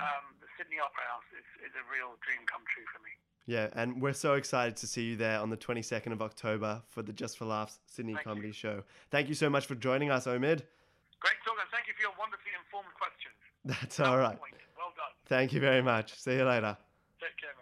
um, 0.00 0.36
the 0.40 0.48
Sydney 0.56 0.80
Opera 0.80 1.04
House 1.08 1.28
is, 1.36 1.44
is 1.68 1.72
a 1.76 1.84
real 1.92 2.16
dream 2.24 2.40
come 2.48 2.62
true 2.72 2.84
for 2.92 3.00
me. 3.04 3.12
yeah, 3.44 3.68
and 3.76 4.00
we're 4.00 4.16
so 4.16 4.34
excited 4.34 4.76
to 4.76 4.86
see 4.86 5.12
you 5.12 5.16
there 5.16 5.38
on 5.40 5.50
the 5.50 5.56
22nd 5.56 6.12
of 6.12 6.22
October 6.22 6.80
for 6.88 7.02
the 7.02 7.12
Just 7.12 7.36
for 7.36 7.44
Laughs 7.44 7.78
Sydney 7.86 8.14
Thank 8.14 8.24
Comedy 8.24 8.52
Show. 8.52 8.84
Thank 9.10 9.28
you 9.28 9.34
so 9.34 9.50
much 9.50 9.66
for 9.66 9.74
joining 9.74 10.10
us, 10.10 10.26
Omid. 10.26 10.62
Great 11.20 11.38
talk, 11.44 11.56
and 11.60 11.70
thank 11.70 11.86
you 11.86 11.94
for 11.94 12.02
your 12.02 12.16
wonderfully 12.18 12.52
informed 12.56 12.92
questions. 12.96 13.36
That's 13.64 14.00
all 14.00 14.18
right. 14.18 14.38
Well 14.76 14.92
done. 14.96 15.12
Thank 15.26 15.52
you 15.52 15.60
very 15.60 15.82
much. 15.82 16.18
See 16.18 16.32
you 16.34 16.44
later. 16.44 16.76
Take 17.20 17.36
care, 17.38 17.54
man. 17.58 17.61